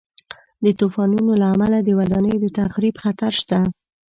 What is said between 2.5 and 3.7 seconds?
تخریب خطر شته.